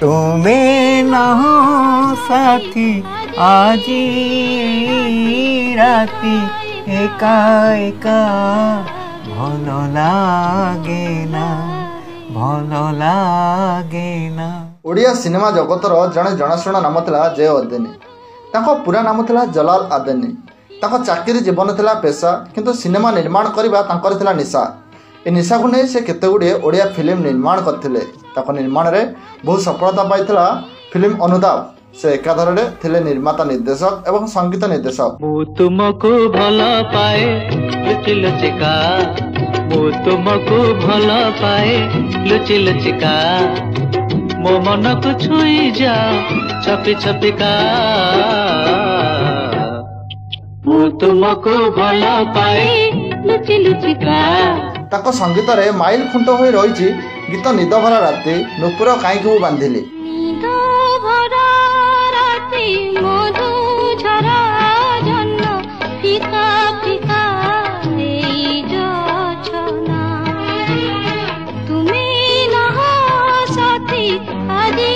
[0.00, 0.58] তুমি
[1.12, 1.40] নহ
[2.26, 2.90] সাথি
[3.56, 4.04] আজি
[5.80, 6.36] রাতি
[7.02, 7.38] একা
[7.88, 8.20] একা
[9.32, 9.66] ভাল
[9.96, 11.04] লাগে
[11.34, 11.48] না
[12.36, 12.70] ভাল
[13.02, 14.48] লাগে না
[14.88, 17.92] ওড়িয়া সিনেমা জগতর জনে জনশুণা নাম লা জয় অদিনী
[18.52, 20.30] তাঁর পুরা নাম লা জলাল আদিনী
[20.80, 24.64] তাঁর চাকরি জীবন লা পেশা কিন্তু সিনেমা নির্মাণ করা তাঁর লা নিশা
[25.20, 28.02] ଏ ନିଶାକୁ ନେଇ ସେ କେତେ ଗୁଡ଼ିଏ ଓଡ଼ିଆ ଫିଲ୍ମ ନିର୍ମାଣ କରିଥିଲେ
[28.36, 29.00] ତାଙ୍କ ନିର୍ମାଣରେ
[29.48, 30.44] ବହୁ ସଫଳତା ପାଇଥିଲା
[30.92, 31.58] ଫିଲ୍ମ ଅନୁତାପ
[32.02, 37.26] ସେ ଏକାଧାରରେ ଥିଲେ ନିର୍ମାତା ନିର୍ଦ୍ଦେଶକ ଏବଂ ସଙ୍ଗୀତ ନିର୍ଦ୍ଦେଶକ ମୁଁ ତୁମକୁ ଭଲ ପାଏ
[37.90, 38.72] ଲୁଚି ଲୁଚିକା
[39.74, 41.76] ମୁଁ ତୁମକୁ ଭଲ ପାଏ
[42.32, 43.12] ଲୁଚି ଲୁଚିକା
[44.46, 47.52] ମୋ ମନକୁ ଛୁଇଁ ଯାଅ ଛପି ଛପିକା
[50.70, 52.04] ମୁଁ ତୁମକୁ ଭଲ
[52.36, 52.68] ପାଏ
[53.32, 54.20] ଲୁଚି ଲୁଚିକା
[54.92, 56.90] ତାଙ୍କ ସଙ୍ଗୀତରେ ମାଇଲ ଖୁଣ୍ଟ ହୋଇ ରହିଛି
[57.32, 59.82] ଗୀତ ନିଦ ଭରା ରାତି ନୂପୁର କାହିଁକି ମୁଁ ବାନ୍ଧିଲି
[74.60, 74.88] আদি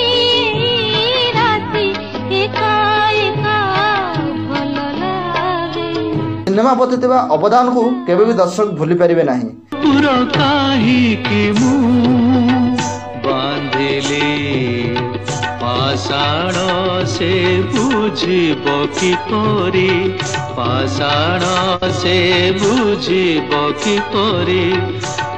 [6.54, 9.46] ସିନେମା ପ୍ରତି ଥିବା ଅବଦାନକୁ କେବେ ବି ଦର୍ଶକ ଭୁଲି ପାରିବେ ନାହିଁ
[15.62, 16.66] ପାଷାଣ
[17.14, 17.30] ସେ
[17.72, 19.86] ବୁଝିବ କିପରି
[20.58, 21.58] ପାଷାଣ
[22.02, 22.12] ସେ
[22.64, 24.62] ବୁଝିବ କିପରି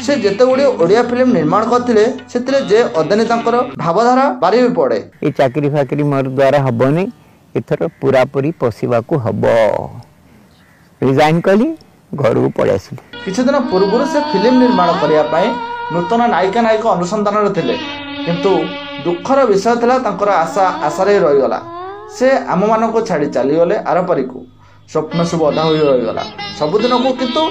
[0.04, 2.02] ସେ ଯେତେ ଯେତେଗୁଡ଼ିଏ ଓଡ଼ିଆ ଫିଲ୍ମ ନିର୍ମାଣ କରିଥିଲେ
[2.32, 7.04] ସେଥିରେ ଯେ ଅଦନୀ ତାଙ୍କର ଭାବଧାରା ବାରି ବି ପଡ଼େ ଏ ଚାକିରି ଫାକିରି ମୋର ଦ୍ୱାରା ହବନି
[7.60, 9.44] ଏଥର ପୁରାପୁରି ପଶିବାକୁ ହବ
[11.06, 11.68] ରିଜାଇନ୍ କଲି
[12.22, 15.48] ଘରକୁ ପଳାଇ ଆସିଲି କିଛି ଦିନ ପୂର୍ବରୁ ସେ ଫିଲ୍ମ ନିର୍ମାଣ କରିବା ପାଇଁ
[15.96, 17.76] ନୂତନ ନାୟିକା ନାୟକ ଅନୁସନ୍ଧାନରେ ଥିଲେ
[18.26, 18.52] କିନ୍ତୁ
[19.06, 21.58] ଦୁଃଖର ବିଷୟ ଥିଲା ତାଙ୍କର ଆଶା ଆଶାରେ ରହିଗଲା
[22.18, 24.38] ସେ ଆମମାନଙ୍କୁ ଛାଡ଼ି ଚାଲିଗଲେ ଆର ପାରିକୁ
[24.92, 26.22] ସ୍ୱପ୍ନ ସବୁ ଅଧା ହୋଇ ରହିଗଲା
[26.58, 27.42] ସବୁଦିନକୁ କିନ୍ତୁ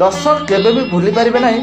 [0.00, 1.62] ଦର୍ଶକ କେବେ ବି ଭୁଲି ପାରିବେ ନାହିଁ